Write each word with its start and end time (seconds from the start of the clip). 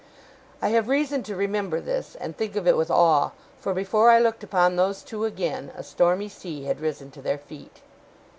I 0.63 0.69
have 0.69 0.87
reason 0.87 1.21
to 1.21 1.35
remember 1.35 1.79
this, 1.79 2.15
and 2.15 2.35
think 2.35 2.55
of 2.55 2.65
it 2.65 2.75
with 2.75 2.89
awe; 2.89 3.33
for 3.59 3.71
before 3.71 4.09
I 4.09 4.17
looked 4.17 4.43
upon 4.43 4.75
those 4.75 5.03
two 5.03 5.25
again, 5.25 5.71
a 5.77 5.83
stormy 5.83 6.27
sea 6.27 6.63
had 6.63 6.81
risen 6.81 7.11
to 7.11 7.21
their 7.21 7.37
feet. 7.37 7.81